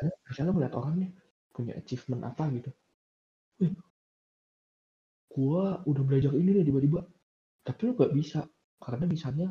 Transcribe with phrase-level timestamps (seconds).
[0.00, 1.10] misalnya misalnya melihat orang nih
[1.54, 2.70] punya achievement apa gitu.
[3.60, 3.72] Wih
[5.30, 7.00] gua udah belajar ini nih tiba-tiba.
[7.66, 8.40] Tapi lu gak bisa
[8.80, 9.48] karena misalnya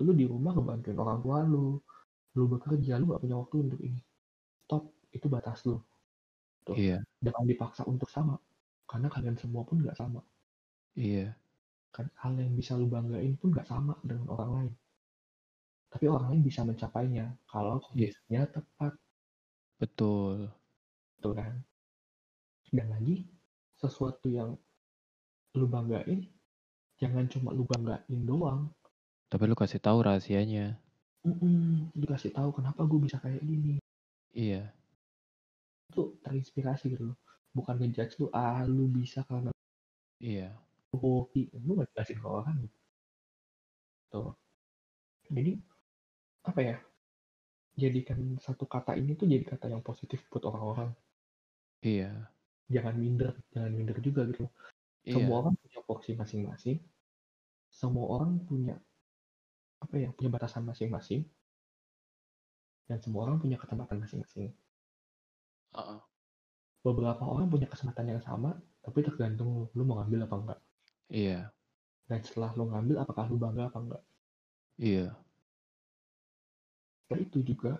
[0.00, 1.78] lu di rumah ngebantuin orang tua lu
[2.36, 4.00] lu bekerja lu gak punya waktu untuk ini.
[4.66, 4.84] Stop
[5.16, 5.78] itu batas lu.
[6.66, 6.98] Tuh Iya.
[7.24, 8.36] jangan dipaksa untuk sama
[8.90, 10.20] karena kalian semua pun gak sama.
[10.96, 11.36] Iya.
[11.90, 14.72] kan hal yang bisa lu banggain pun gak sama dengan orang lain.
[15.90, 18.14] Tapi orang lain bisa mencapainya kalau Iya.
[18.14, 18.92] kondisinya tepat
[19.80, 20.52] Betul.
[21.16, 21.64] Betul kan?
[22.68, 23.24] Dan lagi,
[23.80, 24.54] sesuatu yang
[25.56, 26.28] lu banggain,
[27.00, 28.68] jangan cuma lu banggain doang.
[29.32, 30.76] Tapi lu kasih tahu rahasianya.
[31.24, 33.80] Mm-mm, lu kasih tahu kenapa gue bisa kayak gini.
[34.36, 34.68] Iya.
[35.88, 37.18] Itu terinspirasi gitu loh.
[37.56, 39.50] Bukan ngejudge lu, ah lu bisa karena
[40.20, 40.52] Iya.
[40.92, 41.48] lu hoki.
[41.56, 42.68] Lu gak jelasin ke orang.
[44.12, 44.36] Tuh.
[45.30, 45.56] Jadi,
[46.46, 46.76] apa ya,
[47.78, 50.90] jadikan satu kata ini tuh jadi kata yang positif buat orang-orang.
[51.80, 52.28] Iya.
[52.70, 54.46] Jangan minder, jangan minder juga gitu.
[55.06, 55.16] Iya.
[55.16, 56.78] Semua orang punya porsi masing-masing.
[57.70, 58.76] Semua orang punya
[59.80, 61.24] apa ya, punya batasan masing-masing.
[62.90, 64.52] Dan semua orang punya kesempatan masing-masing.
[65.74, 66.00] Heeh.
[66.80, 70.60] Beberapa orang punya kesempatan yang sama, tapi tergantung lu, lu mau ngambil apa enggak.
[71.10, 71.40] Iya.
[72.08, 74.02] Dan setelah lu ngambil, apakah lu bangga apa enggak.
[74.80, 75.06] Iya.
[77.10, 77.74] Setelah itu juga,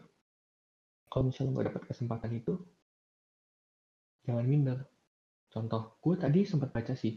[1.07, 2.59] kalau misalnya nggak dapat kesempatan itu,
[4.27, 4.83] jangan minder.
[5.55, 7.15] Contoh, gue tadi sempat baca sih,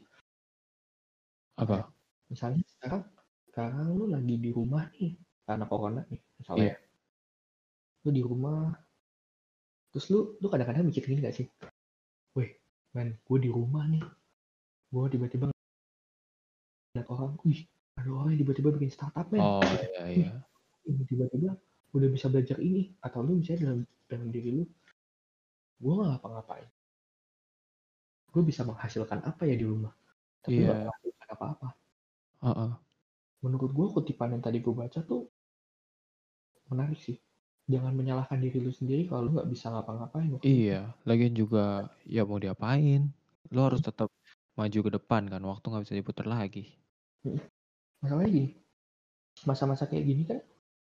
[1.58, 1.90] Apa?
[2.30, 3.02] misalnya sekarang,
[3.50, 6.62] sekarang lu lagi di rumah nih, karena corona nih, misalnya.
[6.62, 6.76] Iya.
[8.06, 8.78] Lu di rumah,
[9.90, 11.50] terus lu, lu kadang-kadang mikir gini gak sih?
[12.38, 12.62] Weh,
[12.94, 14.06] men, gue di rumah nih,
[14.94, 15.50] gue tiba-tiba
[16.94, 17.66] lihat orang, wih,
[17.98, 19.42] ada orang yang tiba-tiba bikin startup, men.
[19.42, 20.30] Oh, iya, iya.
[21.10, 21.58] tiba-tiba
[21.94, 24.64] udah bisa belajar ini atau lu misalnya dalam dalam diri lu
[25.80, 26.70] gue nggak ngapa-ngapain
[28.34, 29.94] gue bisa menghasilkan apa ya di rumah
[30.42, 30.66] tapi Iya.
[30.66, 31.68] nggak menghasilkan apa-apa
[32.44, 32.72] Heeh.
[33.46, 35.30] menurut gue kutipan yang tadi gue baca tuh
[36.72, 37.18] menarik sih
[37.64, 40.36] jangan menyalahkan diri lu sendiri kalau lu nggak bisa ngapa-ngapain.
[40.44, 40.92] Iya.
[41.08, 43.08] Lagian juga ya mau diapain?
[43.56, 44.12] Lu harus tetap
[44.60, 45.40] maju ke depan kan.
[45.40, 46.76] Waktu nggak bisa diputar lagi.
[48.04, 48.50] masalahnya gini
[49.48, 50.44] masa-masa kayak gini kan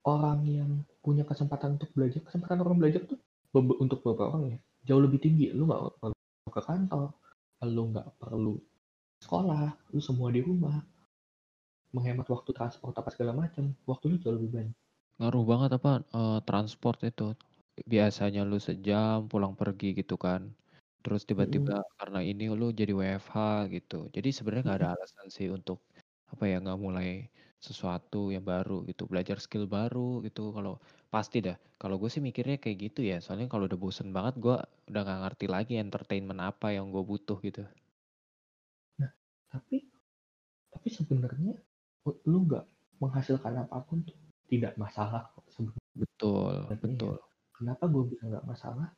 [0.06, 0.70] orang yang
[1.04, 3.18] punya kesempatan untuk belajar kesempatan orang belajar tuh
[3.54, 4.58] be- untuk beberapa orang ya
[4.88, 6.16] jauh lebih tinggi lu nggak perlu
[6.50, 7.08] ke kantor
[7.62, 8.54] lu nggak perlu
[9.22, 10.82] sekolah lu semua di rumah
[11.94, 14.76] menghemat waktu transport apa segala macam waktu lu jauh lebih banyak
[15.20, 17.24] Ngaruh banget apa eh, transport itu.
[17.92, 20.42] Biasanya lu sejam pulang pergi gitu kan.
[21.02, 23.36] Terus tiba-tiba karena ini lu jadi WFH
[23.74, 23.96] gitu.
[24.16, 25.78] Jadi sebenarnya nggak ada alasan sih untuk
[26.32, 27.08] apa ya nggak mulai
[27.62, 30.50] sesuatu yang baru gitu, belajar skill baru gitu.
[30.56, 30.82] Kalau
[31.14, 31.56] pasti dah.
[31.78, 33.16] Kalau gue sih mikirnya kayak gitu ya.
[33.24, 34.56] Soalnya kalau udah bosen banget gue
[34.90, 37.62] udah nggak ngerti lagi entertainment apa yang gue butuh gitu.
[39.52, 39.84] tapi
[40.72, 41.52] tapi sebenarnya
[42.24, 42.64] lu nggak
[43.04, 44.16] menghasilkan apa pun tuh
[44.48, 46.76] tidak masalah sebenarnya Betul, Iya.
[46.80, 47.16] betul.
[47.52, 48.88] kenapa gue bilang nggak masalah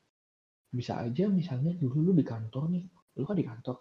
[0.71, 2.87] bisa aja misalnya dulu lu di kantor nih
[3.19, 3.77] lu kan di kantor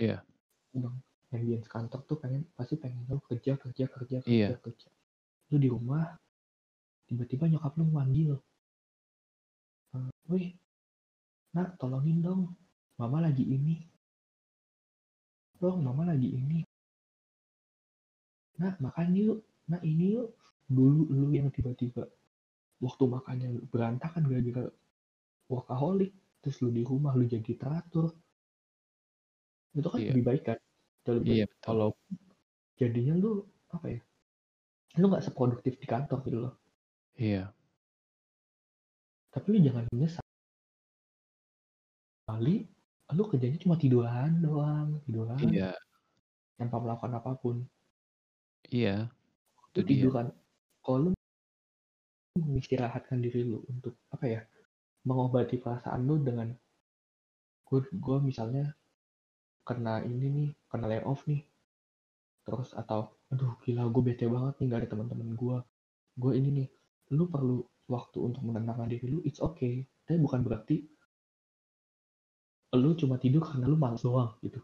[0.00, 0.24] Iya.
[0.72, 0.96] bang
[1.28, 4.56] ambience kantor tuh pengen pasti pengen lu kerja kerja kerja kerja Iya.
[4.56, 4.88] kerja.
[5.52, 6.16] Lu di rumah
[7.04, 8.32] tiba-tiba nyokap lu manggil.
[9.92, 10.48] Eh, wih
[11.52, 12.42] nak tolongin dong.
[12.96, 13.76] Mama lagi ini.
[15.60, 16.64] Dong mama lagi ini.
[18.58, 19.38] Nak makan yuk.
[19.68, 20.32] Nak ini yuk.
[20.68, 22.04] Dulu lu yang tiba-tiba
[22.80, 24.68] waktu makannya berantakan gara-gara
[25.48, 28.12] workaholic terus lu di rumah lu jadi teratur.
[29.72, 30.12] Itu kan Iya.
[30.12, 30.58] lebih baik kan
[31.06, 31.62] Lebih Iya, betul.
[31.64, 31.88] kalau
[32.78, 33.30] jadinya lu
[33.70, 34.00] apa ya
[34.96, 36.54] lu nggak seproduktif di kantor gitu loh
[37.18, 37.50] Iya.
[39.34, 40.24] tapi lu jangan menyesal
[42.24, 42.68] kali
[43.16, 45.72] lu kerjanya cuma tiduran doang tiduran Iya.
[46.60, 47.56] tanpa melakukan apa pun
[48.68, 49.08] Iya.
[49.74, 50.28] lu Itu tiduran
[50.84, 51.10] kalau lu
[52.38, 54.40] mengistirahatkan diri lu untuk apa ya
[55.02, 56.52] mengobati perasaan lu dengan
[57.66, 58.72] gue gue misalnya
[59.68, 61.44] kena ini nih kena layoff nih
[62.48, 65.56] terus atau aduh gila gue bete banget nih gak ada teman-teman gue
[66.16, 66.68] gue ini nih
[67.12, 67.60] lu perlu
[67.92, 70.80] waktu untuk menenangkan diri lu it's okay tapi bukan berarti
[72.76, 74.60] lu cuma tidur karena lu malas doang gitu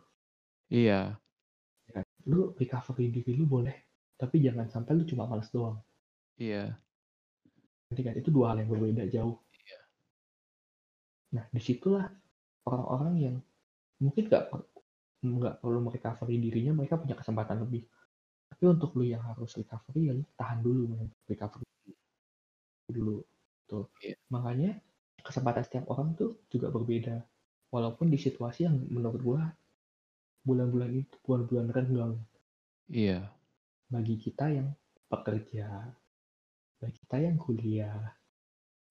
[0.72, 1.12] Iya.
[1.84, 2.04] ya kan?
[2.24, 3.76] lu recovery diri lu boleh
[4.16, 5.76] tapi jangan sampai lu cuma malas doang
[6.34, 6.74] Iya.
[7.86, 9.38] Nanti kan itu dua hal yang berbeda jauh.
[9.54, 9.78] Iya.
[11.38, 12.10] Nah di situlah
[12.66, 13.36] orang-orang yang
[14.02, 14.66] mungkin per-
[15.24, 17.88] nggak perlu merecovery dirinya, mereka punya kesempatan lebih.
[18.52, 21.08] Tapi untuk lu yang harus recovery, ya lu tahan dulu, men.
[21.26, 21.66] recovery
[22.92, 23.24] dulu.
[23.64, 23.88] Tuh.
[24.04, 24.16] Iya.
[24.28, 24.70] Makanya
[25.24, 27.24] kesempatan setiap orang tuh juga berbeda.
[27.72, 29.42] Walaupun di situasi yang menurut gua
[30.44, 32.14] bulan-bulan itu bulan-bulan renggang.
[32.92, 33.32] Iya.
[33.88, 34.68] Bagi kita yang
[35.08, 35.88] pekerja,
[36.78, 38.12] bagi kita yang kuliah,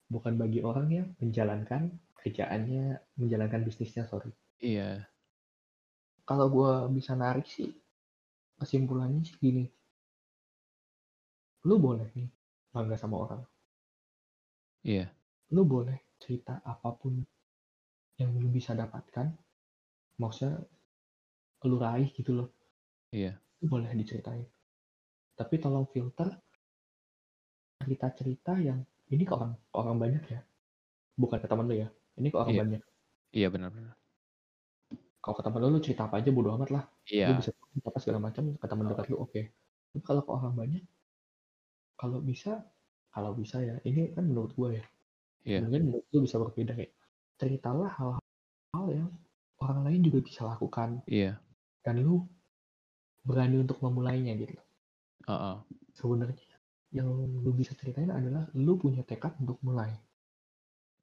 [0.09, 4.33] bukan bagi orang yang menjalankan kerjaannya, menjalankan bisnisnya, sorry.
[4.57, 5.05] Iya.
[6.23, 7.67] Kalau gua bisa narik sih,
[8.55, 9.67] kesimpulannya sih gini.
[11.67, 12.27] Lu boleh nih
[12.71, 13.43] bangga sama orang.
[14.83, 15.11] Iya.
[15.51, 17.19] Lu boleh cerita apa pun
[18.19, 19.31] yang lu bisa dapatkan.
[20.19, 20.63] Maksudnya
[21.67, 22.49] lu raih gitu loh.
[23.11, 23.39] Iya.
[23.59, 24.47] Itu boleh diceritain.
[25.35, 26.29] Tapi tolong filter
[27.83, 28.79] cerita-cerita yang
[29.11, 30.41] ini ke orang orang banyak ya.
[31.19, 31.91] Bukan ke teman lu ya.
[32.15, 32.61] Ini ke orang Iya.
[32.63, 32.81] banyak.
[33.33, 33.95] Iya benar-benar.
[35.23, 36.83] Kalau ke teman lu, lu cerita apa aja bodo amat lah.
[36.99, 37.39] Lu Iya.
[37.39, 37.49] bisa
[37.87, 39.41] apa segala macam ke teman dekat lu oke.
[39.95, 40.83] Tapi kalau ke orang banyak
[41.99, 42.65] kalau bisa
[43.13, 44.85] kalau bisa ya ini kan menurut gue ya
[45.45, 45.59] Iya.
[45.63, 46.91] mungkin menurut lu bisa berbeda kayak
[47.37, 49.09] ceritalah hal-hal yang
[49.61, 51.37] orang lain juga bisa lakukan Iya.
[51.85, 52.25] dan lu
[53.23, 54.57] berani untuk memulainya gitu
[55.29, 55.55] Heeh.
[55.93, 56.47] sebenarnya
[56.91, 57.07] yang
[57.45, 59.93] lu bisa ceritain adalah lu punya tekad untuk mulai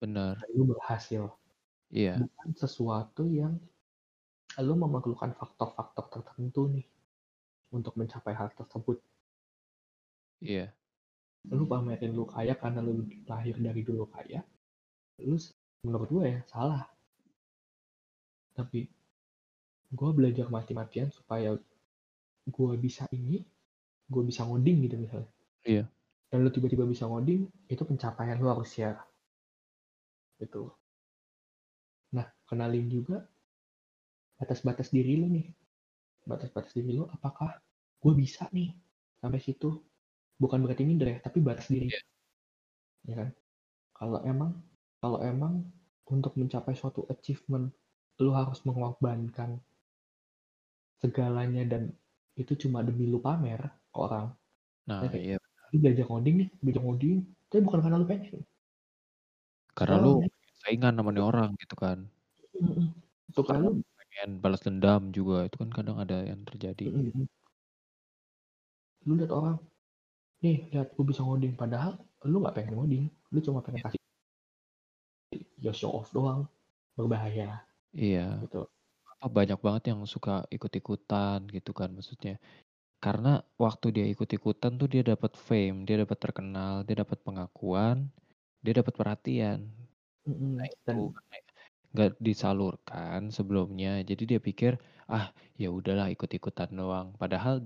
[0.03, 0.41] Benar.
[0.43, 1.31] dan lu berhasil
[1.95, 2.19] Iya.
[2.27, 3.57] bukan sesuatu yang
[4.59, 6.87] lu memerlukan faktor-faktor tertentu nih
[7.71, 8.99] untuk mencapai hal tersebut.
[10.41, 10.73] Iya.
[11.49, 14.45] lu pamerin lu kaya karena lu lahir dari dulu kaya
[15.25, 15.41] lu
[15.87, 16.85] menurut gue ya salah.
[18.53, 18.85] Tapi
[19.91, 21.57] gue belajar mati-matian supaya
[22.45, 23.41] gue bisa ini
[24.11, 25.33] gue bisa ngoding gitu misalnya.
[25.65, 25.85] Iya.
[26.31, 28.97] dan lu tiba-tiba bisa ngoding itu pencapaian lu harus share
[30.41, 30.73] gitu
[32.11, 33.29] nah kenalin juga
[34.41, 35.47] batas-batas diri lu nih
[36.25, 37.61] batas-batas diri lu apakah
[38.01, 38.73] gue bisa nih
[39.21, 39.69] sampai situ
[40.41, 42.01] bukan berarti minder ya tapi batas diri Iya.
[43.09, 43.29] ya kan
[43.97, 44.51] kalau emang
[45.01, 45.65] kalau emang
[46.09, 47.69] untuk mencapai suatu achievement
[48.21, 49.61] lu harus mengorbankan
[51.01, 51.83] segalanya dan
[52.37, 53.61] itu cuma demi lu pamer
[53.93, 54.33] ke orang
[54.89, 55.21] Nah, Oke.
[55.23, 55.37] iya.
[55.71, 57.17] lu belajar ngoding nih belajar ngoding
[57.53, 58.43] tapi bukan karena lu pengen
[59.79, 60.29] Karena Oh, lu iya.
[60.61, 61.99] saingan sama nih orang gitu kan.
[63.31, 63.71] Suka Karena lu
[64.21, 66.93] pengen balas dendam juga itu kan kadang ada yang terjadi.
[69.09, 69.57] Lu lihat orang
[70.45, 71.97] nih lihat gue bisa ngoding padahal
[72.29, 74.01] lu nggak pengen ngoding lu cuma pengen kasih
[75.65, 76.45] ya show off doang
[76.97, 77.65] berbahaya
[77.97, 78.41] Iya.
[78.45, 78.69] gitu
[79.21, 82.41] Apa banyak banget yang suka ikut-ikutan gitu kan maksudnya.
[83.05, 87.99] Karena waktu dia ikut-ikutan tuh dia dapat fame, dia dapat terkenal, dia dapat pengakuan,
[88.65, 89.61] dia dapat perhatian.
[90.29, 90.61] Mm-mm.
[90.61, 91.37] Nah dan itu karena
[91.95, 94.73] nggak disalurkan sebelumnya, jadi dia pikir
[95.17, 95.27] ah
[95.63, 97.09] ya udahlah ikut-ikutan doang.
[97.21, 97.57] Padahal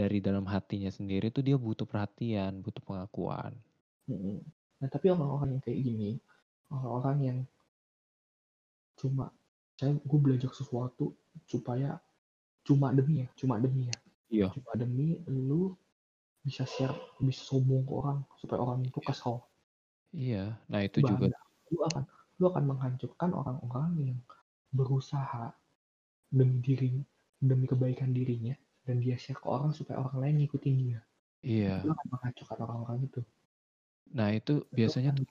[0.00, 3.52] dari dalam hatinya sendiri tuh dia butuh perhatian, butuh pengakuan.
[4.08, 4.38] mm-mm.
[4.80, 6.10] nah tapi orang-orang yang kayak gini
[6.72, 7.38] orang-orang yang
[9.00, 9.26] cuma
[9.78, 11.06] saya gue belajar sesuatu
[11.52, 11.90] supaya
[12.66, 13.98] cuma demi ya cuma demi ya
[14.30, 14.48] Iya.
[14.54, 15.08] cuma demi
[15.48, 15.62] lu
[16.46, 16.96] bisa share
[17.26, 19.36] bisa sombong ke orang supaya orang itu kesel
[20.14, 20.38] Iya.
[20.70, 21.38] Nah itu juga bangga
[21.72, 22.02] lu akan
[22.38, 24.18] lu akan menghancurkan orang-orang yang
[24.74, 25.54] berusaha
[26.34, 26.90] demi diri
[27.38, 31.00] demi kebaikan dirinya dan dia share ke orang supaya orang lain ngikutin dia.
[31.44, 31.84] Iya.
[31.84, 33.20] lu akan menghancurkan orang-orang itu.
[34.16, 35.28] Nah itu biasanya tuh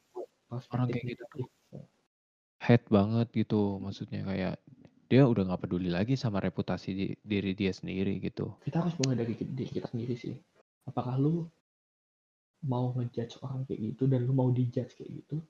[0.70, 1.48] orang kayak gitu tuh
[2.64, 4.56] hate banget gitu, maksudnya kayak
[5.12, 8.56] dia udah nggak peduli lagi sama reputasi di- diri dia sendiri gitu.
[8.64, 10.34] kita harus mulai dari diri kita sendiri sih.
[10.88, 11.52] Apakah lu
[12.64, 15.44] mau ngejudge orang kayak gitu dan lu mau dijudge kayak gitu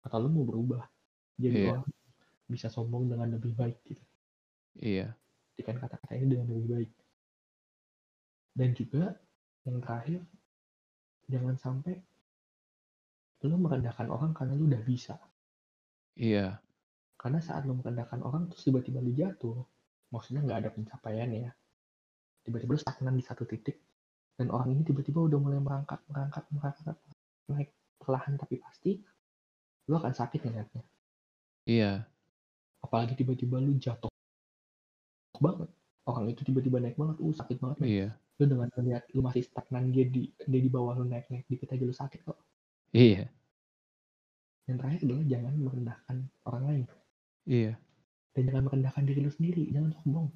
[0.00, 0.84] atau lu mau berubah
[1.36, 1.70] jadi Iya.
[1.76, 1.86] orang
[2.50, 4.02] bisa sombong dengan lebih baik gitu
[4.80, 5.12] Iya.
[5.52, 6.90] Buktikan kata-kata ini dengan lebih baik
[8.50, 9.04] dan juga
[9.68, 10.20] yang terakhir
[11.30, 11.94] jangan sampai
[13.40, 15.16] lu merendahkan orang karena lu udah bisa
[16.18, 16.60] Iya.
[17.16, 19.64] karena saat lu merendahkan orang terus tiba-tiba lu jatuh
[20.10, 21.50] maksudnya nggak ada pencapaian ya
[22.42, 23.78] tiba-tiba lu stagnan di satu titik
[24.40, 26.96] dan orang ini tiba-tiba udah mulai merangkak merangkak merangkak
[27.52, 28.96] naik perlahan tapi pasti
[29.86, 30.82] lu akan sakit ngeliatnya
[31.64, 32.04] Iya.
[32.80, 34.10] apalagi tiba-tiba lu jatuh
[35.38, 35.68] banget
[36.04, 37.76] orang itu tiba-tiba naik banget uh sakit banget.
[37.82, 38.08] Iya.
[38.40, 41.70] lu dengan melihat lu masih stagnan dia di dia di bawah lu naik naik dikit
[41.70, 42.36] aja lu sakit kok
[42.90, 43.28] Iya.
[44.66, 46.82] yang terakhir adalah jangan merendahkan orang lain
[47.44, 47.72] Iya.
[48.32, 50.26] dan jangan merendahkan diri lu sendiri jangan sombong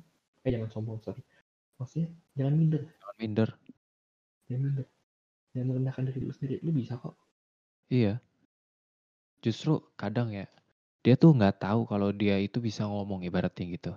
[0.44, 1.24] eh jangan sombong sorry
[1.76, 3.48] maksudnya jangan minder Jangan minder.
[4.46, 4.86] jangan minder
[5.50, 7.16] jangan merendahkan diri lu sendiri lu bisa kok
[7.88, 8.16] Iya.
[9.44, 10.44] Justru kadang ya,
[11.04, 13.90] dia tuh nggak tahu kalau dia itu bisa ngomong ibaratnya gitu.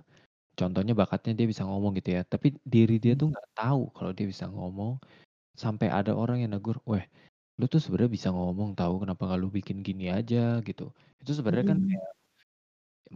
[0.58, 4.26] Contohnya bakatnya dia bisa ngomong gitu ya, tapi diri dia tuh nggak tahu kalau dia
[4.32, 4.92] bisa ngomong.
[5.62, 7.04] Sampai ada orang yang negur, weh
[7.60, 10.84] lu tuh sebenarnya bisa ngomong tahu kenapa nggak lu bikin gini aja gitu.
[11.22, 12.10] Itu sebenarnya kan kayak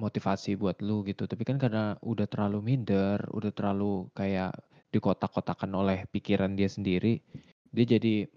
[0.03, 4.51] motivasi buat lu gitu, tapi kan karena udah terlalu minder, udah terlalu kayak
[4.95, 7.21] dikotak-kotakan oleh pikiran dia sendiri,
[7.75, 8.29] dia jadi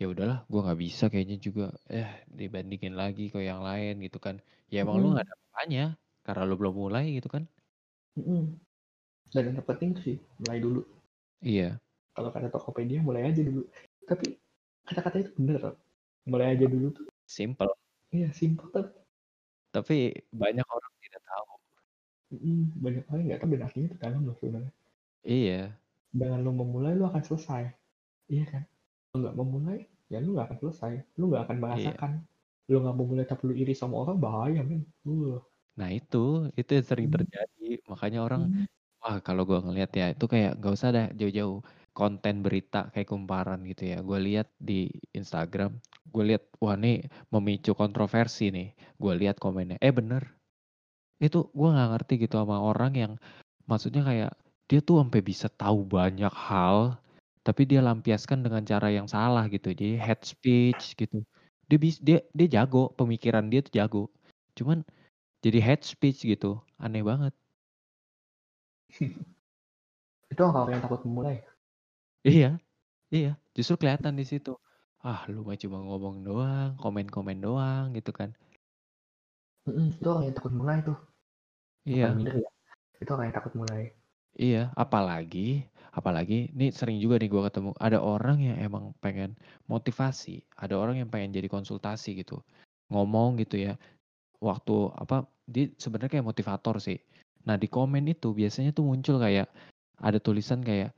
[0.00, 4.40] ya udahlah gua nggak bisa kayaknya juga eh dibandingin lagi ke yang lain gitu kan.
[4.72, 5.84] Ya emang lu nggak ada apa-apanya
[6.24, 7.44] karena lu belum mulai gitu kan.
[8.16, 8.56] Mhm.
[9.30, 10.82] Dan yang terpenting sih, mulai dulu.
[11.44, 11.78] Iya.
[12.16, 13.62] Kalau kata Tokopedia mulai aja dulu.
[14.08, 14.34] Tapi
[14.88, 15.78] kata-kata itu bener.
[16.26, 17.06] Mulai aja dulu tuh.
[17.28, 17.70] Simple.
[18.10, 18.98] Iya, simple tapi
[19.70, 19.96] Tapi
[20.34, 21.50] banyak orang tidak tahu.
[22.34, 24.72] Mhm, banyak orang nggak tahu dan itu dalam loh sebenarnya.
[25.22, 25.62] Iya.
[26.10, 27.70] Dengan lu memulai lu akan selesai.
[28.26, 28.62] Iya kan?
[29.14, 29.78] Lu nggak memulai,
[30.12, 30.92] ya lu nggak akan selesai.
[31.18, 31.62] Lu nggak akan Iya.
[31.62, 32.10] merasakan.
[32.70, 34.82] Lu nggak memulai tapi lu iri sama orang bahaya men.
[35.02, 35.42] Uh.
[35.78, 37.14] Nah itu, itu yang sering Mhm.
[37.14, 37.78] terjadi.
[37.86, 38.64] Makanya orang, Mhm.
[39.02, 41.60] wah kalau gua ngelihat ya itu kayak nggak usah dah jauh-jauh
[41.94, 43.98] konten berita kayak kumparan gitu ya.
[44.02, 45.78] Gua lihat di Instagram,
[46.14, 48.68] gua lihat wah nih memicu kontroversi nih.
[49.02, 50.34] Gua lihat komennya, eh bener.
[51.22, 53.12] Itu gua nggak ngerti gitu sama orang yang
[53.70, 54.32] maksudnya kayak
[54.70, 56.98] dia tuh sampai bisa tahu banyak hal,
[57.40, 59.72] tapi dia lampiaskan dengan cara yang salah gitu.
[59.72, 61.24] Jadi hate speech gitu.
[61.70, 64.02] Dia bis dia dia jago, pemikiran dia tuh jago.
[64.58, 64.84] Cuman
[65.40, 67.32] jadi hate speech gitu, aneh banget.
[70.30, 71.40] Itu orang yang takut memulai.
[72.20, 72.60] Iya,
[73.08, 74.60] iya, justru kelihatan di situ.
[75.00, 78.36] Ah, lu mah cuma ngomong doang, komen-komen doang gitu kan.
[79.64, 80.98] Itu orang yang takut mulai tuh.
[81.88, 82.12] Iya.
[82.12, 82.50] minder ya.
[83.00, 83.96] Itu orang yang takut mulai.
[84.36, 89.34] Iya, apalagi apalagi ini sering juga nih gua ketemu, ada orang yang emang pengen
[89.70, 92.42] motivasi, ada orang yang pengen jadi konsultasi gitu.
[92.92, 93.74] Ngomong gitu ya,
[94.42, 96.98] waktu apa, dia sebenarnya kayak motivator sih.
[97.48, 99.48] Nah di komen itu biasanya tuh muncul kayak
[100.00, 100.92] ada tulisan kayak,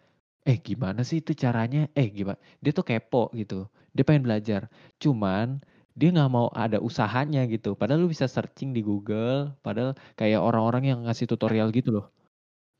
[0.49, 1.89] "Eh gimana sih itu caranya?
[1.99, 4.69] Eh gimana?" Dia tuh kepo gitu, dia pengen belajar.
[5.03, 5.61] Cuman
[5.99, 7.75] dia nggak mau ada usahanya gitu.
[7.79, 12.07] Padahal lu bisa searching di Google, padahal kayak orang-orang yang ngasih tutorial gitu loh.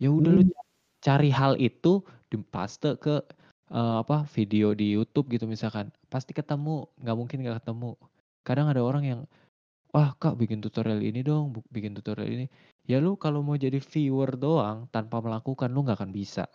[0.03, 0.53] Ya udah lu Mhm.
[1.05, 2.01] Cari hal itu,
[2.33, 3.21] dipaste ke
[3.73, 7.97] eee, apa, video di YouTube gitu misalkan, pasti ketemu, nggak mungkin nggak ketemu.
[8.47, 9.21] Kadang ada orang yang,
[9.95, 12.47] "Wah Kak bikin tutorial ini dong, bikin tutorial ini."
[12.89, 16.47] Ya lu kalau mau jadi viewer doang tanpa melakukan, lu nggak akan bisa.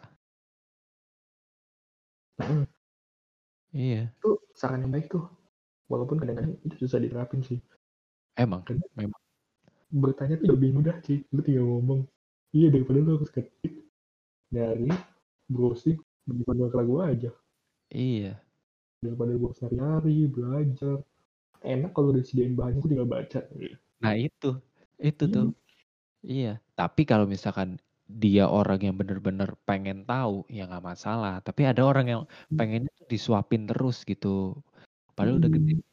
[3.76, 4.14] Iya.
[4.22, 5.26] Itu saran yang baik tuh.
[5.92, 7.60] Walaupun kadang-kadang itu susah diterapin sih.
[8.38, 9.22] Emang, Karena memang.
[9.90, 11.24] bertanya tuh lebih mudah sih.
[11.32, 12.02] Lu tinggal ngomong.
[12.56, 13.87] Iya daripada lu harus ketik,
[14.54, 14.92] nyari,
[15.48, 17.32] browsing, ke lagu aja.
[17.92, 18.40] Iya.
[19.00, 20.98] Daripada gua nyari-nyari, belajar.
[21.64, 23.40] Enak kalau udah disediain bahannya gua tinggal baca.
[24.04, 24.50] Nah itu,
[25.02, 25.56] itu tuh.
[26.26, 26.60] Iya.
[26.78, 31.44] Tapi kalau misalkan dia orang yang bener-bener pengen tahu, ya nggak masalah.
[31.44, 32.22] Tapi ada orang yang
[32.56, 34.56] pengennya tuh disuapin terus gitu,
[35.12, 35.84] padahal udah gede.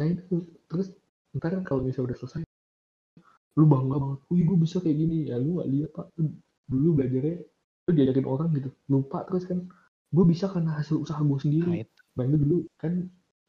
[0.00, 0.36] Nah itu,
[0.68, 0.92] terus
[1.36, 2.40] entar kan kalau misalnya udah selesai,
[3.60, 6.06] lu bangga banget, "Wih gua bisa kayak gini." Ya lu nggak lihat Pak,
[6.72, 7.36] dulu belajarnya
[7.86, 9.58] lu diajarin orang gitu, lupa terus kan.
[10.14, 11.80] Gua bisa karena hasil usaha gua Nah sendiri.
[11.80, 12.02] itu.
[12.16, 12.92] Nah itu dulu kan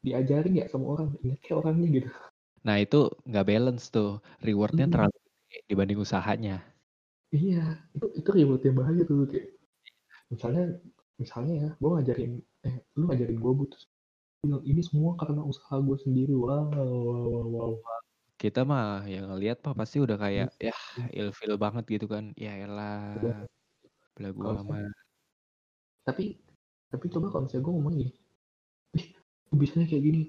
[0.06, 2.10] diajarin ya sama orang, ingetnya orangnya gitu.
[2.66, 2.98] Nah itu
[3.30, 4.08] nggak balance tuh,
[4.46, 4.92] reward-nya Mhm.
[4.92, 5.18] terlalu
[5.70, 6.54] dibanding usahanya.
[7.36, 7.56] Iya,
[7.96, 9.48] itu itu reward yang bahaya tuh kayak
[10.34, 10.62] misalnya
[11.24, 12.32] misalnya ya, gua ngajarin
[12.68, 13.86] eh lu ngajarin gua Bu, terus
[14.44, 17.72] bilang, "Ini semua karena usaha gua sendiri." Wow wow wow wow.
[18.42, 20.62] Kita mah yang ngelihat mah pasti udah kayak, Mhm.
[20.62, 20.82] yah
[21.18, 23.48] ilfil banget gitu kan, "Ya elah, Udah.
[24.16, 24.94] belagu amat."
[26.08, 26.40] tapi
[26.92, 28.12] tapi coba kalau misalnya gua ngomong gini,
[29.00, 29.08] "Ih,
[29.62, 30.22] bisanya kayak gini.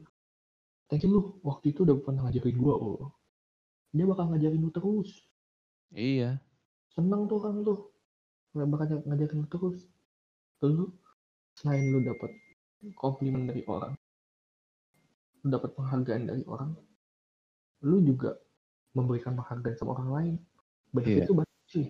[0.91, 3.05] Thank you lu waktu itu udah pernah ngajarin gua." Oh,
[3.97, 5.11] dia bakal ngajarin lu terus.
[5.93, 6.41] Iya.
[6.95, 7.79] Seneng tuh orang tuh,
[8.55, 9.79] nggak bakal ngajarin lu terus.
[10.65, 10.87] Lu
[11.59, 12.31] selain lu dapat
[13.03, 13.95] komplimen dari orang,
[15.43, 16.71] lu dapat penghargaan dari orang,
[17.85, 18.35] lu juga
[18.97, 20.35] memberikan penghargaan sama orang lain.
[20.90, 21.25] Benefit Iya.
[21.28, 21.87] itu banyak sih,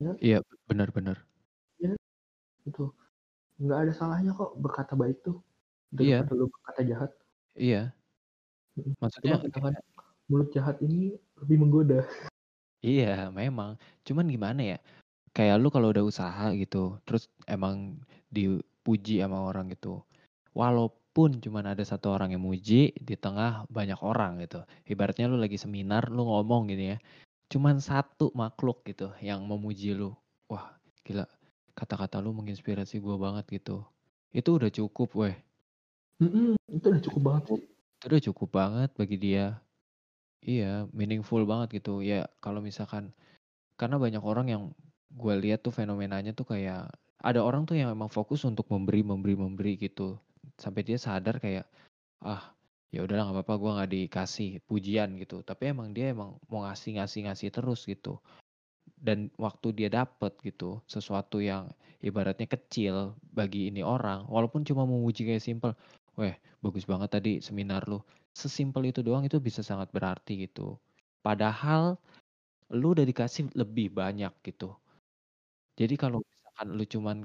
[0.00, 0.12] ya.
[0.18, 1.16] Iya, bener bener.
[1.78, 1.94] Iya,
[2.64, 2.90] itu.
[3.60, 5.38] Nggak ada salahnya kok berkata baik tuh,
[5.94, 6.24] Iya.
[6.24, 7.10] daripada lu berkata jahat.
[7.54, 7.82] Iya.
[8.78, 9.84] Mhm, Maksudnya cuma kan kayak
[10.30, 12.00] mulut jahat ini lebih menggoda.
[12.78, 13.74] Iya memang,
[14.06, 14.78] cuman gimana ya,
[15.34, 17.98] kayak lu kalau udah usaha gitu, terus emang
[18.30, 20.06] dipuji sama orang gitu,
[21.18, 25.58] walaupun cuman ada satu orang yang muji di tengah banyak orang gitu, ibaratnya lu lagi
[25.58, 26.96] seminar, lu ngomong gitu ya,
[27.50, 30.14] cuman satu makhluk gitu yang memuji lu,
[30.46, 31.26] wah gila,
[31.74, 33.82] kata-kata lu menginspirasi gua banget gitu,
[34.30, 35.34] itu udah cukup weh.
[36.22, 37.42] Mhm, itu udah cukup banget.
[37.98, 39.58] Itu udah cukup banget bagi dia.
[40.38, 41.98] Iya, meaningful banget gitu.
[41.98, 43.10] Ya kalau misalkan
[43.74, 44.62] karena banyak orang yang
[45.10, 49.34] gua lihat tuh fenomenanya tuh kayak ada orang tuh yang emang fokus untuk memberi memberi
[49.34, 50.22] memberi gitu,
[50.56, 51.66] sampai dia sadar kayak,
[52.24, 52.42] "Ah,
[52.94, 55.42] ya udahlah nggak apa-apa gue nggak dikasih pujian," gitu.
[55.46, 58.20] Tapi emang dia emang mau ngasih ngasih ngasih terus gitu.
[58.98, 61.70] Dan waktu dia dapet gitu, sesuatu yang
[62.02, 65.72] ibaratnya kecil bagi ini orang, walaupun cuma memuji kayak simpel,
[66.18, 68.00] "Weh, bagus banget tadi seminar lu."
[68.34, 70.78] Sesimpel itu doang itu bisa sangat berarti gitu.
[71.26, 71.98] Padahal
[72.80, 74.74] lu udah dikasih lebih banyak gitu.
[75.80, 77.16] Jadi kalau misalkan lu cuman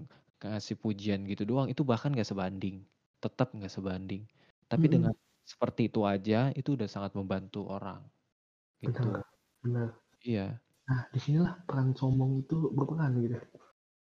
[0.43, 2.83] ngasih pujian gitu doang, itu bahkan nggak sebanding,
[3.23, 4.23] tetap nggak sebanding.
[4.71, 4.93] Tapi Mhm.
[4.93, 5.13] dengan
[5.51, 8.01] seperti itu aja, itu udah sangat membantu orang,
[8.83, 9.05] gitu.
[9.05, 9.23] Benar
[9.63, 9.89] benar.
[10.21, 10.63] Iya.
[10.89, 13.37] Nah, di sinilah peran sombong itu berperan gitu.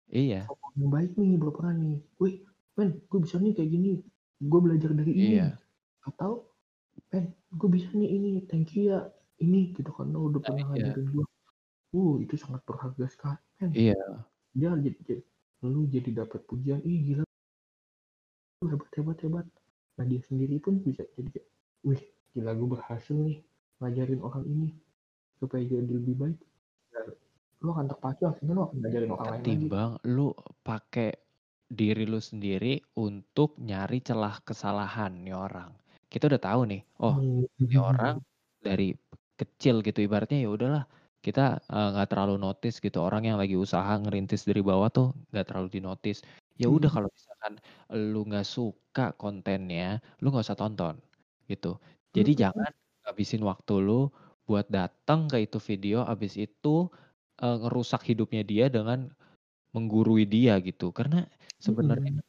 [0.08, 0.52] Iya.
[0.52, 2.36] Sombong yang baik nih berperan nih, "Wih,
[2.78, 3.90] men, gue bisa nih kayak gini,
[4.50, 5.60] gue belajar dari ini." Iya.
[6.08, 6.32] Atau,
[7.12, 7.24] "Men,
[7.54, 9.00] gue bisa nih ini, thank you ya,
[9.42, 10.94] ini," gitu kan, "lu udah Nah, pernah iya.
[10.94, 11.26] ngajarin gue."
[11.96, 13.72] Uh, itu sangat berharga sekali, men.
[13.72, 14.26] Iya.
[14.58, 15.22] Dia jadi jadi
[15.66, 17.24] lu jadi dapat pujian, "Ih, gila
[18.68, 19.46] hebat hebat hebat."
[19.96, 21.48] Nah, dia sendiri pun bisa jadi kayak,
[21.84, 22.02] "Wih,
[22.36, 23.40] gila gue berhasil nih
[23.80, 24.68] ngajarin orang ini
[25.40, 26.38] supaya jadi lebih baik."
[27.60, 29.44] Lu akan terpacu akhirnya lu akan ngajarin orang lain lagi.
[29.44, 30.32] Ketimbang lu
[30.64, 31.10] pakai
[31.70, 35.70] diri lu sendiri untuk nyari celah kesalahan nih orang.
[36.10, 37.16] Kita udah tahu nih, oh,
[37.62, 38.18] ini orang
[38.58, 38.96] dari
[39.40, 40.84] kecil gitu ibaratnya ya udahlah
[41.20, 45.48] kita nggak uh, terlalu notice gitu orang yang lagi usaha ngerintis dari bawah tuh nggak
[45.48, 46.20] terlalu di notice
[46.60, 46.94] ya udah Mhm.
[46.94, 47.54] kalau misalkan
[48.12, 49.86] lu nggak suka kontennya
[50.22, 50.94] lu nggak usah tonton
[51.50, 51.80] gitu
[52.16, 52.36] jadi Mhm.
[52.48, 52.72] jangan
[53.06, 54.00] habisin waktu lu
[54.48, 56.90] buat datang ke itu video abis itu
[57.42, 58.98] uh, ngerusak hidupnya dia dengan
[59.76, 61.26] menggurui dia gitu karena
[61.62, 62.20] sebenarnya Mhm.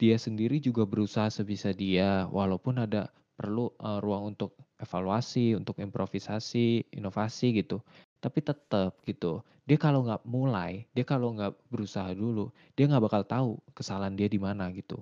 [0.00, 3.72] dia sendiri juga berusaha sebisa dia walaupun ada perlu
[4.04, 7.80] ruang untuk evaluasi untuk improvisasi inovasi gitu
[8.20, 13.22] tapi tetap gitu dia kalau nggak mulai dia kalau nggak berusaha dulu dia nggak bakal
[13.24, 15.00] tahu kesalahan dia di mana gitu.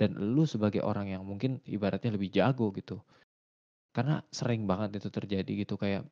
[0.00, 3.04] Dan lu sebagai orang yang mungkin ibaratnya lebih jago gitu
[3.90, 6.06] karena sering banget itu terjadi gitu kayak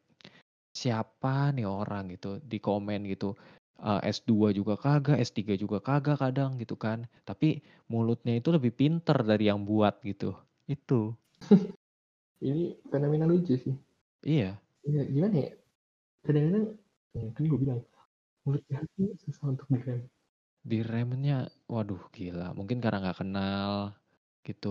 [0.75, 3.35] siapa nih orang gitu di komen gitu
[3.83, 7.07] uh, S2 juga kagak S3 juga kagak kadang gitu kan.
[7.23, 10.35] Tapi mulutnya itu lebih pinter dari yang buat gitu.
[10.67, 11.15] Itu.
[12.47, 13.75] Ini fenomena lucu sih.
[14.23, 14.55] iya.
[14.87, 15.53] Ya, gimana ya?
[16.29, 16.67] Kadang-kadang
[17.17, 17.81] ya kan gue bilang
[18.45, 20.01] mulut jahat tuh susah untuk direm.
[20.71, 21.37] diremnya
[21.73, 23.73] waduh gila mungkin karena nggak kenal
[24.47, 24.69] gitu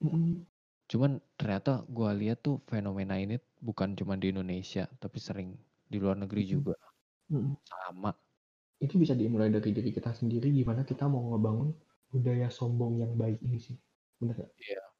[0.00, 0.46] Mhm.
[0.90, 3.34] cuman ternyata gua lihat tuh fenomena ini
[3.68, 5.48] bukan cuma di Indonesia tapi sering
[5.92, 6.54] di luar negeri Mhm.
[6.54, 6.72] juga
[7.30, 7.56] Mhm.
[7.70, 8.10] sama
[8.82, 11.70] Itu bisa dimulai dari diri kita sendiri gimana kita mau ngebangun
[12.10, 13.76] budaya sombong yang baik ini sih.
[14.18, 14.50] Bener gak?
[14.60, 14.94] iya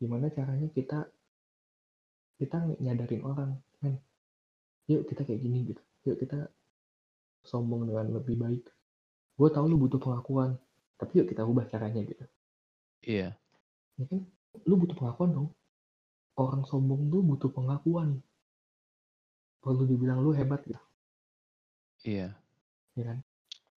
[0.00, 1.08] Gimana caranya kita
[2.40, 3.50] kita nyadarin orang,
[4.86, 5.82] yuk kita kayak gini gitu.
[6.06, 6.46] Yuk kita
[7.42, 8.64] sombong dengan lebih baik.
[9.36, 10.56] Gue tahu lu butuh pengakuan,
[10.96, 12.24] tapi yuk kita ubah caranya gitu.
[13.02, 13.34] iya
[13.96, 14.20] Ya kan?
[14.64, 15.48] Lu butuh pengakuan dong.
[16.36, 18.20] Orang sombong tuh butuh pengakuan.
[19.60, 20.78] Perlu dibilang lu hebat gitu.
[22.06, 22.30] iya
[22.94, 23.18] ya kan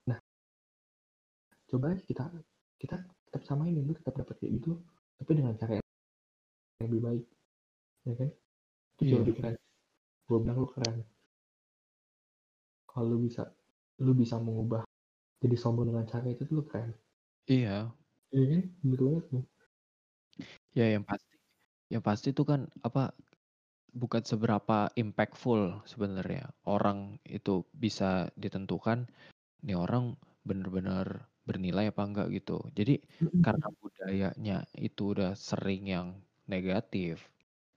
[0.05, 0.19] nah
[1.65, 2.29] coba kita
[2.77, 4.77] kita tetap samain lu tetap dapat kayak gitu
[5.17, 5.87] tapi dengan cara yang
[6.85, 7.25] lebih baik
[8.05, 9.21] ya kan itu jauh Iya.
[9.25, 9.55] lebih keren
[10.29, 11.01] gue bilang lu keren.
[12.85, 13.49] Kalau lu bisa
[13.97, 14.85] lu bisa mengubah
[15.41, 16.93] jadi sombong dengan cara itu tuh lu keren.
[17.49, 17.89] Iya.
[18.29, 18.63] Iya kan?
[18.85, 19.43] Betul banget tuh.
[20.77, 21.33] Ya yang pasti
[21.89, 23.09] yang pasti tuh kan apa
[23.89, 29.09] bukan seberapa impactful sebenarnya orang itu bisa ditentukan
[29.65, 30.13] nih orang
[30.45, 32.61] bener-bener bernilai apa enggak gitu.
[32.77, 33.01] Jadi
[33.41, 36.07] karena budayanya itu udah sering yang
[36.45, 37.25] negatif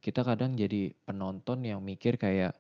[0.04, 2.52] kita kadang jadi penonton yang mikir kayak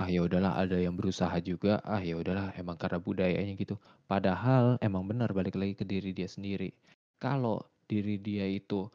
[0.00, 1.72] ah ya udahlah ada yang berusaha juga.
[1.94, 3.74] Ah ya udahlah emang karena budayanya gitu.
[4.10, 6.70] Padahal emang benar balik lagi ke diri dia sendiri.
[7.22, 7.56] Kalau
[7.90, 8.88] diri dia itu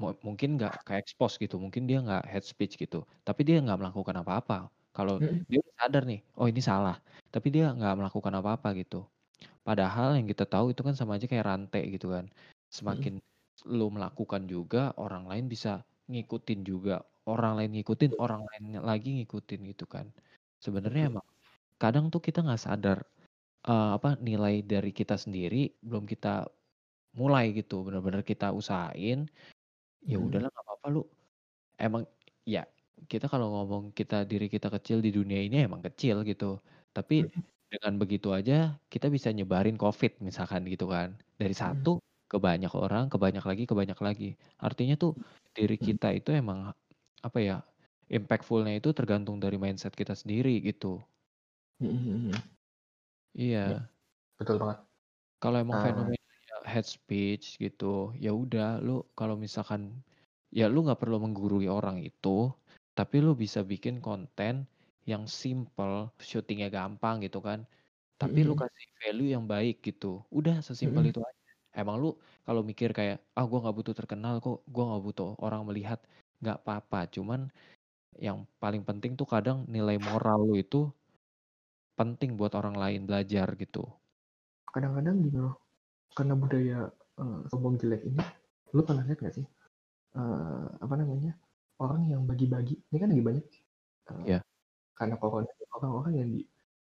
[0.00, 3.78] mu- mungkin nggak ke expose gitu mungkin dia nggak head speech gitu tapi dia nggak
[3.82, 4.56] melakukan apa-apa.
[4.96, 5.16] Kalau
[5.50, 6.96] dia sadar nih oh ini salah
[7.34, 9.06] tapi dia nggak melakukan apa-apa gitu.
[9.66, 12.26] Padahal yang kita tahu itu kan sama aja kayak rantai gitu kan.
[12.70, 13.20] Semakin
[13.70, 17.00] lu melakukan juga orang lain bisa ngikutin juga
[17.32, 20.06] orang lain ngikutin orang lain lagi ngikutin gitu kan.
[20.64, 21.26] Sebenarnya emang
[21.82, 22.98] kadang tuh kita nggak sadar
[23.68, 25.56] eh, apa nilai dari kita sendiri
[25.88, 26.48] belum kita
[27.20, 29.30] mulai gitu benar-benar kita usahain
[30.10, 30.26] ya Mm-mm.
[30.28, 31.02] udahlah nggak apa-apa lu.
[31.80, 32.02] Emang
[32.48, 32.62] ya
[33.10, 36.60] kita kalau ngomong kita diri kita kecil di dunia ini emang kecil gitu
[36.96, 37.26] tapi
[37.72, 41.18] dengan begitu aja kita bisa nyebarin covid misalkan gitu kan.
[41.40, 44.28] Dari satu ke banyak orang ke banyak lagi ke banyak lagi.
[44.66, 45.12] Artinya tuh
[45.56, 46.72] diri kita itu emang
[47.26, 47.56] apa ya
[48.16, 51.00] impactfulnya itu tergantung dari mindset kita sendiri gitu
[51.82, 52.32] Mm-mm.
[53.34, 53.90] iya
[54.38, 54.78] betul banget
[55.42, 55.84] kalau emang Ah.
[55.84, 56.16] fenomena
[56.72, 57.84] head speech gitu,
[58.24, 59.82] ya udah lu kalau misalkan
[60.58, 62.28] ya lu nggak perlu menggurui orang itu,
[62.96, 64.54] tapi lu bisa bikin konten
[65.10, 67.60] yang simple, syutingnya gampang gitu kan,
[68.20, 68.62] tapi lu Mhm.
[68.62, 70.06] kasih value yang baik gitu.
[70.38, 71.12] Udah sesimpel Mhm.
[71.12, 71.50] itu aja.
[71.80, 72.08] Emang lu
[72.46, 76.00] kalau mikir kayak, "Ah, gua nggak butuh terkenal kok, gua nggak butuh orang melihat."
[76.42, 77.40] Nggak apa-apa, cuman
[78.26, 80.80] yang paling penting tuh kadang nilai moral lu itu
[81.98, 83.84] penting buat orang lain belajar gitu.
[84.74, 85.54] Kadang-kadang gini loh,
[86.16, 86.78] karena budaya,
[87.20, 88.20] eee, sombong jelek ini,
[88.74, 89.46] lu pernah lihat nggak sih,
[90.18, 91.32] eee, apa namanya,
[91.82, 93.46] orang yang bagi-bagi ini kan lagi banyak,
[94.12, 94.44] eee, Iya.
[94.98, 96.40] karena corona orang-orang yang di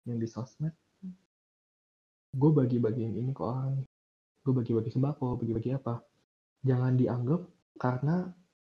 [0.08, 0.74] yang di sosmed,
[2.40, 3.80] gue bagi-bagiin ini ke orang
[4.44, 5.94] gue bagi-bagi sembako, bagi-bagi apa,
[6.68, 7.42] jangan dianggap
[7.80, 8.16] karena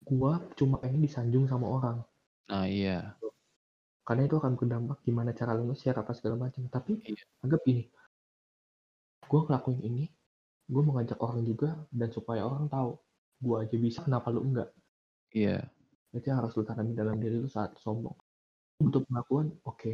[0.10, 1.98] gua cuma pengen disanjung sama orang.
[2.50, 3.16] Nah, iya.
[4.08, 6.66] Karena itu akan berdampak gimana cara lu nge-share apa segala macam.
[6.70, 7.24] Tapi Iya.
[7.46, 7.84] anggap gini,
[9.30, 10.06] gue ngelakuin ini,
[10.68, 12.92] gue mengajak orang juga dan supaya orang tahu,
[13.42, 14.70] gue aja bisa, kenapa lu enggak?
[15.32, 15.72] Iya.
[16.12, 18.16] Itu yang harus lu tanamin dalam diri lu saat sombong.
[18.82, 19.94] Untuk pengakuan, oke.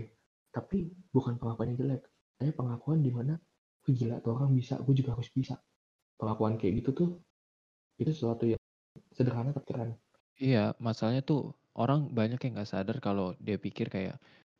[0.54, 0.78] Tapi
[1.14, 2.04] bukan pengakuan yang jelek.
[2.40, 3.34] Tapi pengakuan di mana,
[3.86, 5.56] "Wih gila tuh orang bisa, gue juga harus bisa."
[6.20, 7.10] Pengakuan kayak gitu tuh,
[8.02, 8.57] itu sesuatu yang
[9.18, 9.92] sederhana tapi keren.
[10.38, 11.40] Iya, masalahnya tuh
[11.80, 14.16] orang banyak yang nggak sadar kalau dia pikir kayak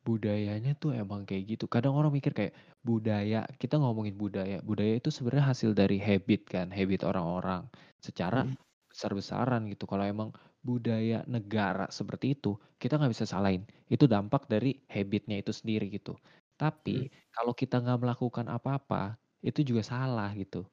[0.06, 1.64] budayanya tuh emang kayak gitu.
[1.74, 6.66] Kadang orang mikir kayak budaya, kita ngomongin budaya, budaya itu sebenarnya hasil dari habit kan,
[6.74, 7.62] habit orang-orang
[8.02, 8.58] secara Mhm.
[8.90, 9.84] besar-besaran gitu.
[9.90, 10.30] Kalau emang
[10.66, 13.62] budaya negara seperti itu, kita nggak bisa salahin.
[13.92, 16.18] Itu dampak dari habitnya itu sendiri gitu.
[16.58, 17.08] Tapi Mhm.
[17.34, 19.14] kalau kita nggak melakukan apa-apa,
[19.46, 20.66] itu juga salah gitu.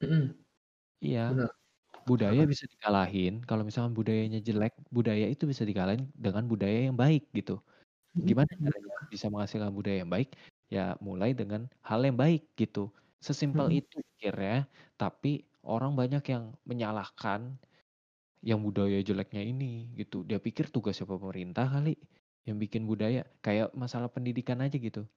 [0.00, 0.44] Mhm.
[1.00, 1.22] Iya.
[1.28, 1.50] Bener.
[2.08, 7.32] Budaya bisa dikalahin, kalau misalkan budayanya jelek, budaya itu bisa dikalahin dengan budaya yang baik
[7.32, 7.64] gitu.
[8.14, 8.74] Mhm, Gimana bener.
[8.74, 10.28] caranya bisa menghasilkan budaya yang baik?
[10.72, 12.92] Ya mulai dengan hal yang baik gitu.
[13.24, 13.78] Sesimpel Mhm.
[13.78, 14.68] itu pikirnya,
[15.00, 17.60] tapi orang banyak yang menyalahkan
[18.44, 20.22] yang budaya jeleknya ini gitu.
[20.28, 21.96] Dia pikir tugasnya pemerintah kali
[22.48, 25.08] yang bikin budaya, kayak masalah pendidikan aja gitu.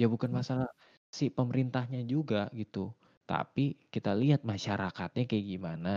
[0.00, 0.40] Ya bukan Mhm.
[0.40, 0.68] masalah
[1.12, 2.94] si pemerintahnya juga gitu,
[3.30, 5.90] tapi kita lihat masyarakatnya kayak gimana,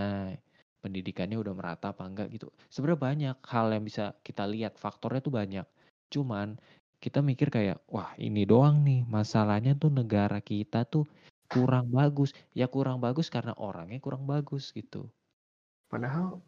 [0.83, 2.47] pendidikannya udah merata apa enggak gitu.
[2.73, 5.65] Sebenarnya banyak hal yang bisa kita lihat, faktornya tuh banyak.
[6.13, 6.47] Cuman
[7.03, 11.05] kita mikir kayak, "Wah ini doang nih masalahnya tuh negara kita tuh
[11.51, 15.11] kurang bagus." Ya kurang bagus karena orangnya kurang bagus gitu.
[15.91, 16.43] Padahal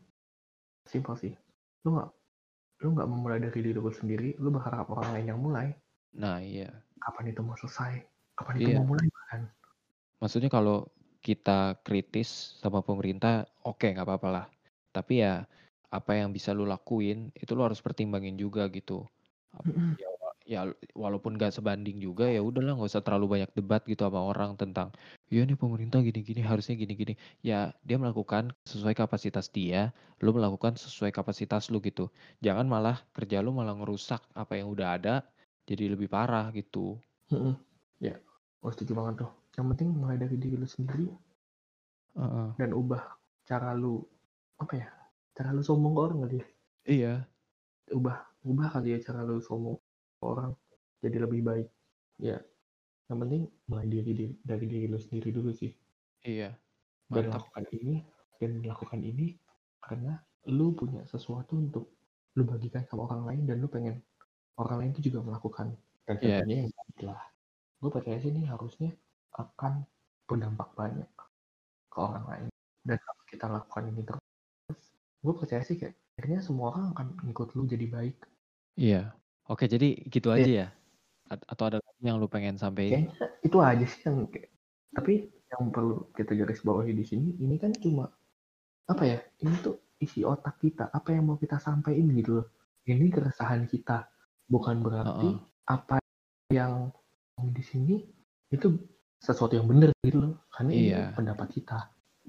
[0.91, 1.33] simpel sih,
[1.83, 2.09] lu nggak
[2.83, 5.67] lu nggak memulai dari diri lu sendiri, lu berharap orang lain yang mulai.
[6.13, 6.83] Nah iya.
[7.03, 7.93] Kapan itu mau selesai?
[8.37, 8.75] Kapan itu Iya.
[8.75, 9.41] mau mulai bahkan?
[10.21, 10.88] Maksudnya kalau
[11.23, 14.45] kita kritis sama pemerintah, oke nggak apa-apa lah.
[14.95, 15.47] Tapi ya
[15.91, 19.08] apa yang bisa lu lakuin, itu lu harus pertimbangin juga gitu.
[19.99, 20.10] Ya
[20.49, 20.62] ya
[20.97, 24.89] walaupun nggak sebanding juga, ya udahlah nggak usah terlalu banyak debat gitu sama orang tentang,
[25.29, 27.13] "Ya nih pemerintah gini-gini, harusnya gini-gini."
[27.45, 32.10] Ya dia melakukan sesuai kapasitas dia, lu melakukan sesuai kapasitas lu gitu.
[32.41, 35.15] Jangan malah kerja lu malah ngerusak apa yang udah ada,
[35.69, 36.97] jadi lebih parah gitu.
[37.29, 37.53] Mhm.
[38.01, 38.15] Ya,
[38.63, 39.29] gue setuju banget tuh.
[39.59, 41.11] Yang penting mulai dari diri lu sendiri
[42.15, 42.49] Heeh.
[42.55, 43.03] dan ubah
[43.43, 43.99] cara lu,
[44.55, 44.87] apa ya,
[45.35, 46.47] cara lu sombong ke orang kali ya.
[46.87, 47.13] Iya.
[47.91, 50.55] Ubah ubah kali ya cara lu sombong ke orang
[51.03, 51.67] jadi lebih baik.
[52.23, 52.39] Ya,
[53.11, 55.75] yang penting mulai diri diri dari diri lu sendiri dulu sih.
[56.23, 56.55] Iya.
[57.11, 57.43] Dan Mantap.
[57.43, 57.95] lakukan ini
[58.39, 59.35] dan lakukan ini
[59.83, 61.91] karena lu punya sesuatu untuk
[62.39, 63.99] lu bagikan sama orang lain dan lu pengen
[64.55, 65.75] orang lain itu juga melakukan.
[66.07, 66.47] Dan Iya.
[66.47, 66.71] tentunya yang
[67.11, 67.21] lah.
[67.83, 68.95] Gue percaya sih ini harusnya
[69.37, 69.85] akan
[70.25, 71.09] berdampak banyak
[71.89, 72.47] ke orang lain.
[72.85, 74.23] Dan kalau kita lakukan ini terus,
[75.19, 78.17] gue percaya sih kayak akhirnya semua orang akan ngikut lu jadi baik.
[78.79, 79.13] Iya.
[79.49, 80.37] Oke, jadi gitu Iya.
[80.39, 80.67] aja ya?
[81.29, 83.09] At atau ada lagi yang lu pengen sampein?
[83.09, 84.49] Kayaknya itu aja sih yang kayak
[84.89, 88.09] tapi yang perlu kita garis bawahi di sini, ini kan cuma
[88.89, 89.17] apa ya?
[89.41, 92.47] Ini tuh isi otak kita, apa yang mau kita sampaikan gitu loh.
[92.85, 94.09] Ini keresahan kita.
[94.49, 95.69] Bukan berarti Heeh.
[95.69, 96.01] apa
[96.49, 96.89] yang
[97.53, 98.01] di sini
[98.49, 98.73] itu
[99.19, 100.34] sesuatu yang benar gitu loh.
[100.49, 101.12] Karena ini Iya.
[101.13, 101.79] pendapat kita.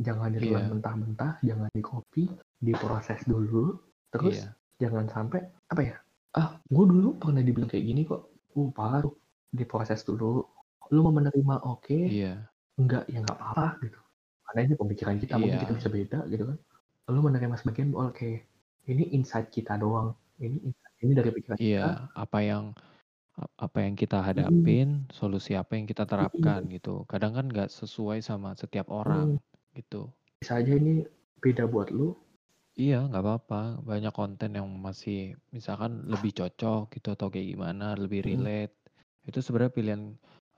[0.01, 0.71] Jangan ditelan Iya.
[0.75, 2.23] mentah-mentah, jangan di-copy,
[2.59, 3.79] diproses dulu,
[4.11, 4.49] terus Iya.
[4.89, 5.97] jangan sampai apa ya?
[6.35, 8.31] Ah, gue dulu pernah dibilang kayak gini kok.
[8.55, 9.15] Uh, parah tuh.
[9.51, 10.47] Diproses dulu.
[10.91, 12.47] Lu mau menerima oke, Iya.
[12.79, 13.99] enggak ya nggak apa-apa gitu.
[14.47, 15.63] Karena ini pemikiran kita, mungkin Iya.
[15.63, 16.59] kita bisa beda gitu kan.
[17.11, 18.31] Lu menerima sebagian oke.
[18.91, 20.15] Ini insight kita doang.
[20.43, 21.63] Ini insight ini dari pikiran kita.
[21.63, 22.75] Iya, apa yang
[23.65, 26.71] apa yang kita hadapin, solusi apa yang kita terapkan Mhm.
[26.75, 26.91] gitu.
[27.11, 29.39] Kadang kan nggak sesuai sama setiap orang Mhm.
[29.79, 30.13] gitu.
[30.41, 30.95] Bisa aja ini
[31.43, 32.09] beda buat lu.
[32.79, 33.57] Iya, nggak apa-apa.
[33.91, 35.17] Banyak konten yang masih
[35.57, 38.75] misalkan lebih cocok gitu atau kayak gimana, lebih relate.
[39.27, 40.03] Itu sebenarnya pilihan,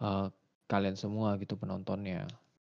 [0.02, 0.26] eee,
[0.70, 2.18] kalian semua gitu penontonnya.